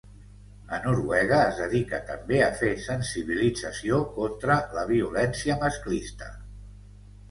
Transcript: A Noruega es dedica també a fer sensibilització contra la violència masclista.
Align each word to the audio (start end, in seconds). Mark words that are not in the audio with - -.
A 0.77 0.79
Noruega 0.85 1.41
es 1.49 1.59
dedica 1.65 1.99
també 2.09 2.41
a 2.47 2.49
fer 2.63 2.71
sensibilització 2.87 4.03
contra 4.19 4.61
la 4.81 4.91
violència 4.97 5.63
masclista. 5.67 6.37